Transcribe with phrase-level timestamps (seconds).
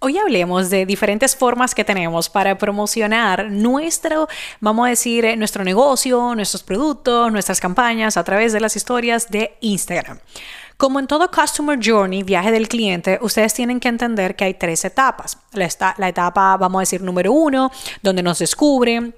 [0.00, 4.28] Hoy hablemos de diferentes formas que tenemos para promocionar nuestro,
[4.60, 9.28] vamos a decir, eh, nuestro negocio, nuestros productos, nuestras campañas a través de las historias
[9.28, 10.20] de Instagram.
[10.76, 14.84] Como en todo Customer Journey, viaje del cliente, ustedes tienen que entender que hay tres
[14.84, 15.36] etapas.
[15.50, 19.12] La, la etapa, vamos a decir, número uno, donde nos descubren,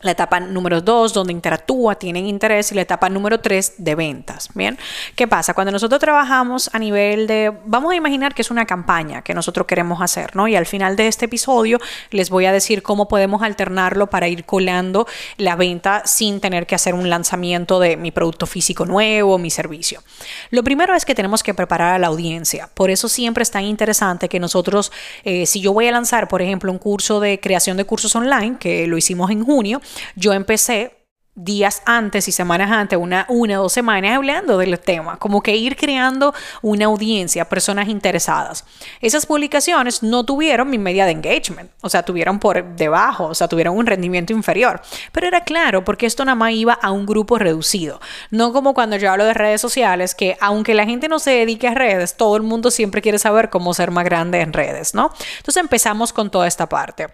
[0.00, 4.48] la etapa número dos, donde interactúa, tienen interés, y la etapa número tres, de ventas.
[4.54, 4.78] Bien,
[5.16, 5.54] ¿qué pasa?
[5.54, 9.66] Cuando nosotros trabajamos a nivel de, vamos a imaginar que es una campaña que nosotros
[9.66, 10.46] queremos hacer, ¿no?
[10.46, 11.78] Y al final de este episodio
[12.10, 16.74] les voy a decir cómo podemos alternarlo para ir colando la venta sin tener que
[16.76, 20.02] hacer un lanzamiento de mi producto físico nuevo, mi servicio.
[20.50, 22.68] Lo primero es que tenemos que preparar a la audiencia.
[22.72, 24.92] Por eso siempre es tan interesante que nosotros,
[25.24, 28.58] eh, si yo voy a lanzar, por ejemplo, un curso de creación de cursos online,
[28.58, 29.80] que lo hicimos en junio,
[30.16, 30.98] yo empecé
[31.38, 35.54] días antes y semanas antes, una, una o dos semanas hablando del tema, como que
[35.54, 38.64] ir creando una audiencia, personas interesadas.
[39.00, 43.46] Esas publicaciones no tuvieron mi media de engagement, o sea, tuvieron por debajo, o sea,
[43.46, 44.80] tuvieron un rendimiento inferior,
[45.12, 48.96] pero era claro porque esto nada más iba a un grupo reducido, no como cuando
[48.96, 52.36] yo hablo de redes sociales, que aunque la gente no se dedique a redes, todo
[52.36, 55.12] el mundo siempre quiere saber cómo ser más grande en redes, ¿no?
[55.38, 57.06] Entonces empezamos con toda esta parte.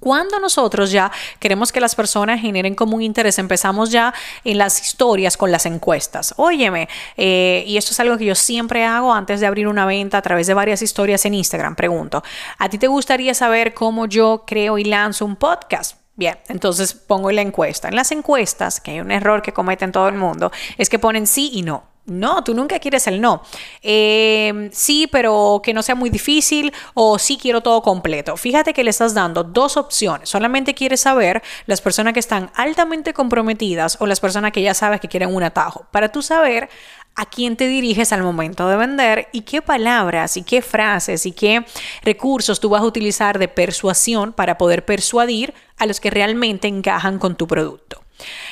[0.00, 4.80] Cuando nosotros ya queremos que las personas generen como un interés, empezamos ya en las
[4.80, 6.34] historias con las encuestas.
[6.38, 10.18] Óyeme, eh, y esto es algo que yo siempre hago antes de abrir una venta
[10.18, 11.76] a través de varias historias en Instagram.
[11.76, 12.24] Pregunto,
[12.58, 15.98] ¿a ti te gustaría saber cómo yo creo y lanzo un podcast?
[16.16, 17.88] Bien, entonces pongo la encuesta.
[17.88, 21.26] En las encuestas, que hay un error que cometen todo el mundo, es que ponen
[21.26, 21.89] sí y no.
[22.10, 23.42] No, tú nunca quieres el no.
[23.82, 28.36] Em, sí, pero que no sea muy difícil o sí quiero todo completo.
[28.36, 30.28] Fíjate que le estás dando dos opciones.
[30.28, 35.00] Solamente quieres saber las personas que están altamente comprometidas o las personas que ya sabes
[35.00, 35.86] que quieren un atajo.
[35.92, 36.68] Para tú saber
[37.14, 41.32] a quién te diriges al momento de vender y qué palabras y qué frases y
[41.32, 41.64] qué
[42.02, 47.18] recursos tú vas a utilizar de persuasión para poder persuadir a los que realmente encajan
[47.18, 47.99] con tu producto.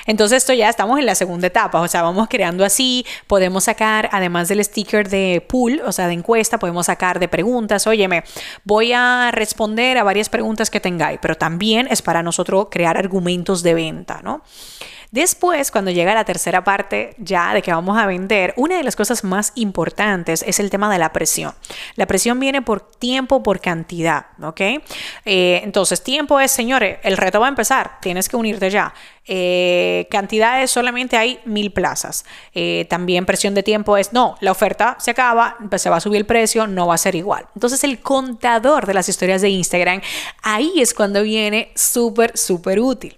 [0.06, 4.08] Entonces esto ya estamos en la segunda etapa, o sea, vamos creando así, podemos sacar,
[4.12, 8.24] además del sticker de pool, o sea, de encuesta, podemos sacar de preguntas, óyeme,
[8.64, 13.62] voy a responder a varias preguntas que tengáis, pero también es para nosotros crear argumentos
[13.62, 14.42] de venta, ¿no?
[15.10, 18.94] Después, cuando llega la tercera parte ya de que vamos a vender, una de las
[18.94, 21.54] cosas más importantes es el tema de la presión.
[21.96, 24.60] La presión viene por tiempo, por cantidad, ¿ok?
[25.24, 28.92] Eh, entonces, tiempo es, señores, el reto va a empezar, tienes que unirte ya.
[29.24, 32.26] Eh, cantidades solamente hay mil plazas.
[32.54, 36.00] Eh, también presión de tiempo es, no, la oferta se acaba, pues se va a
[36.00, 37.46] subir el precio, no va a ser igual.
[37.54, 40.02] Entonces el contador de las historias de Instagram,
[40.42, 43.17] ahí es cuando viene súper, súper útil.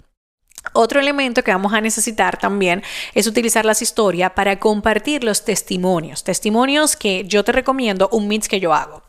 [0.73, 2.83] Otro elemento que vamos a necesitar también
[3.15, 6.23] es utilizar las historias para compartir los testimonios.
[6.23, 9.03] Testimonios que yo te recomiendo, un mix que yo hago.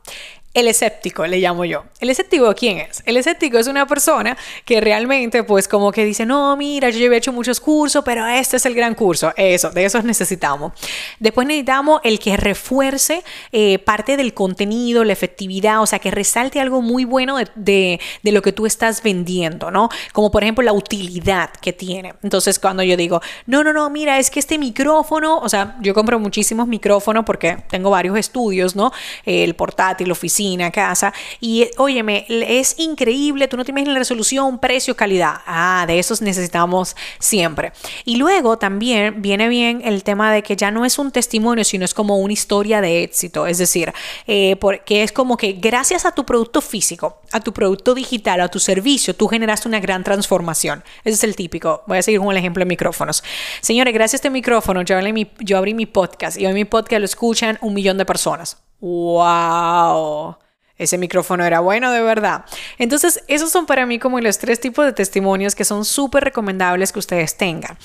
[0.53, 1.85] El escéptico, le llamo yo.
[2.01, 3.01] ¿El escéptico quién es?
[3.05, 4.35] El escéptico es una persona
[4.65, 8.57] que realmente pues como que dice, no, mira, yo he hecho muchos cursos, pero este
[8.57, 9.31] es el gran curso.
[9.37, 10.73] Eso, de esos necesitamos.
[11.21, 13.23] Después necesitamos el que refuerce
[13.53, 18.31] eh, parte del contenido, la efectividad, o sea, que resalte algo muy bueno de, de,
[18.33, 19.87] lo que tú estás vendiendo, ¿no?
[20.11, 22.13] Como por ejemplo la utilidad que tiene.
[22.23, 25.93] Entonces cuando yo digo, no, no, no, mira, es que este micrófono, o sea, yo
[25.93, 28.91] compro muchísimos micrófonos porque tengo varios estudios, ¿no?
[29.25, 30.40] El portátil, oficina
[30.71, 31.13] casa.
[31.39, 35.35] Y óyeme, es increíble, tú no te imaginas la resolución, precio, calidad.
[35.45, 37.73] Ah, de esos necesitamos siempre.
[38.05, 41.85] Y luego también viene bien el tema de que ya no es un testimonio, sino
[41.85, 43.47] es como una historia de éxito.
[43.47, 43.93] Es decir,
[44.27, 48.47] eh, porque es como que gracias a tu producto físico, a tu producto digital, a
[48.47, 50.83] tu servicio, tú generaste una gran transformación.
[51.03, 51.83] Ese es el típico.
[51.87, 53.23] Voy a seguir con el ejemplo de micrófonos.
[53.61, 54.95] Señores, gracias a este micrófono, yo,
[55.39, 58.57] yo abrí mi podcast y hoy mi podcast lo escuchan un millón de personas.
[58.81, 60.37] ¡Wow!
[60.81, 62.45] Ese micrófono era bueno de verdad.
[62.77, 66.91] Entonces, esos son para mí como los tres tipos de testimonios que son súper recomendables
[66.91, 67.77] que ustedes tengan.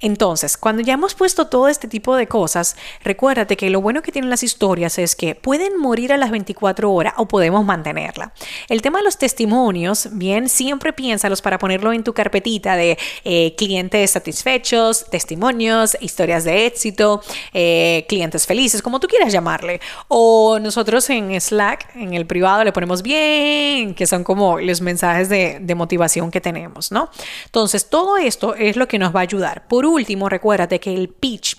[0.00, 4.12] Entonces, cuando ya hemos puesto todo este tipo de cosas, recuérdate que lo bueno que
[4.12, 8.32] tienen las historias es que pueden morir a las 24 horas o podemos mantenerla.
[8.68, 13.54] El tema de los testimonios, bien, siempre piénsalos para ponerlo en tu carpetita de eh,
[13.56, 17.20] clientes satisfechos, testimonios, historias de éxito,
[17.52, 19.80] eh, clientes felices, como tú quieras llamarle.
[20.08, 25.28] O nosotros en Slack, en el privado, le ponemos bien, que son como los mensajes
[25.28, 27.10] de, motivación que tenemos, ¿no?
[27.46, 29.66] Entonces, todo esto es lo que nos va a ayudar.
[29.66, 31.56] Por último, recuérdate que el pitch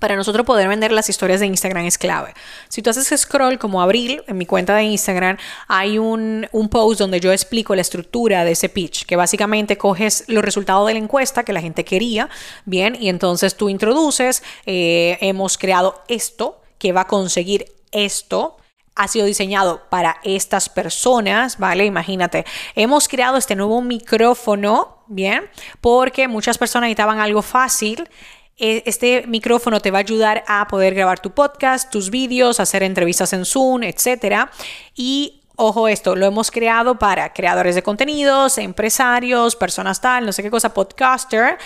[0.00, 2.34] para nosotros poder vender las historias de Instagram es clave.
[2.68, 7.20] Si tú haces scroll como abril en mi cuenta de Instagram, hay un, post donde
[7.20, 11.44] yo explico la estructura de ese pitch, que básicamente coges los resultados de la encuesta
[11.44, 12.28] que la gente quería,
[12.64, 18.58] bien, y entonces tú introduces, eh, hemos creado esto que va a conseguir esto
[18.96, 21.84] ha sido diseñado para estas personas, ¿vale?
[21.84, 22.44] Imagínate,
[22.74, 25.48] hemos creado este nuevo micrófono, ¿bien?
[25.80, 28.08] Porque muchas personas necesitaban algo fácil
[28.58, 32.82] e, este micrófono te va a ayudar a poder grabar tu podcast, tus vídeos, hacer
[32.82, 34.48] entrevistas en Zoom, etc.
[34.94, 40.42] Y Ojo esto, lo hemos creado para creadores de contenidos, empresarios, personas tal, no sé
[40.42, 41.56] qué cosa, podcaster.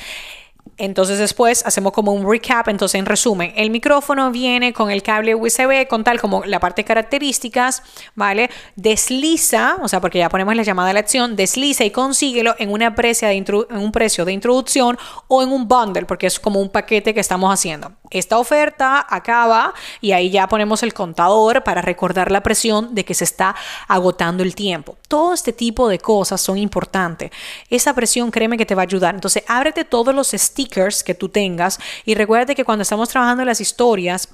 [0.80, 2.68] Entonces después hacemos como un recap.
[2.68, 6.82] Entonces en resumen, el micrófono viene con el cable USB, con tal como la parte
[6.82, 7.82] de características,
[8.14, 8.50] ¿vale?
[8.76, 12.70] Desliza, o sea, porque ya ponemos la llamada a la acción, desliza y consíguelo en,
[12.70, 14.98] en un precio de introducción
[15.28, 17.92] o en un bundle, porque es como un paquete que estamos haciendo.
[18.10, 23.14] Esta oferta acaba y ahí ya ponemos el contador para recordar la presión de que
[23.14, 23.54] se está
[23.86, 24.96] agotando el tiempo.
[25.08, 27.30] Todo este tipo de cosas son importantes.
[27.68, 29.14] Esa presión, créeme que te va a ayudar.
[29.14, 33.60] Entonces, ábrete todos los stickers que tú tengas y recuerde que cuando estamos trabajando las
[33.60, 34.28] historias,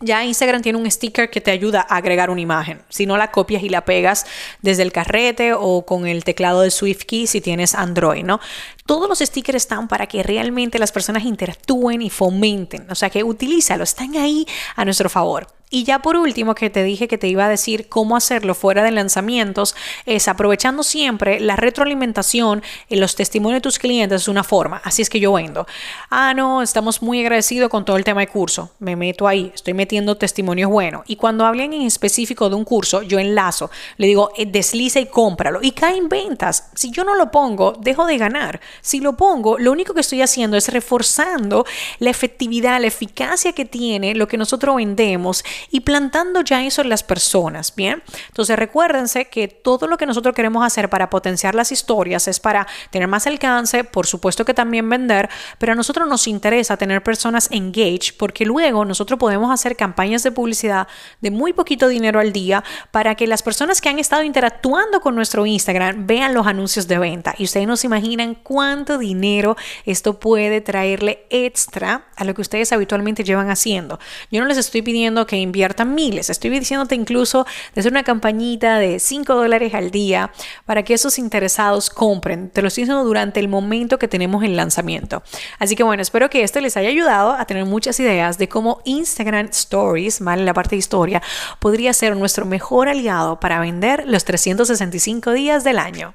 [0.00, 2.82] ya Instagram tiene un sticker que te ayuda a agregar una imagen.
[2.88, 4.26] Si no la copias y la pegas
[4.60, 8.40] desde el carrete o con el teclado de SwiftKey si tienes Android, ¿no?
[8.86, 12.90] Todos los stickers están para que realmente las personas interactúen y fomenten.
[12.90, 14.46] O sea que utilízalo, están ahí
[14.76, 15.46] a nuestro favor.
[15.74, 18.84] Y ya por último, que te dije que te iba a decir cómo hacerlo fuera
[18.84, 19.74] de lanzamientos,
[20.06, 24.80] es aprovechando siempre la retroalimentación en los testimonios de tus clientes es una forma.
[24.84, 25.66] Así es que yo vendo.
[26.10, 28.70] Ah, no, estamos muy agradecidos con todo el tema de curso.
[28.78, 31.02] Me meto ahí, estoy metiendo testimonios buenos.
[31.08, 35.06] Y cuando hablen en específico de un curso, yo enlazo, le digo, eh, desliza y
[35.06, 35.58] cómpralo.
[35.60, 36.70] Y caen ventas.
[36.76, 38.60] Si yo no lo pongo, dejo de ganar.
[38.80, 41.64] Si lo pongo, lo único que estoy haciendo es reforzando
[41.98, 46.88] la efectividad, la eficacia que tiene lo que nosotros vendemos y plantando ya eso en
[46.88, 48.02] las personas, ¿bien?
[48.28, 52.66] Entonces recuérdense que todo lo que nosotros queremos hacer para potenciar las historias es para
[52.90, 55.28] tener más alcance, por supuesto que también vender,
[55.58, 60.32] pero a nosotros nos interesa tener personas engaged porque luego nosotros podemos hacer campañas de
[60.32, 60.88] publicidad
[61.20, 65.14] de muy poquito dinero al día para que las personas que han estado interactuando con
[65.14, 68.63] nuestro Instagram vean los anuncios de venta y ustedes no se imaginan cuánto
[68.98, 73.98] dinero esto puede traerle extra a lo que ustedes habitualmente llevan haciendo.
[74.30, 76.30] Yo no les estoy pidiendo que inviertan miles.
[76.30, 80.30] Estoy diciéndote incluso de hacer una campañita de 5 dólares al día
[80.64, 82.50] para que esos interesados compren.
[82.50, 85.22] Te lo estoy diciendo durante el momento que tenemos el lanzamiento.
[85.58, 88.80] Así que bueno, espero que esto les haya ayudado a tener muchas ideas de cómo
[88.84, 91.22] Instagram Stories, mal la parte de historia,
[91.58, 96.14] podría ser nuestro mejor aliado para vender los 365 días del año.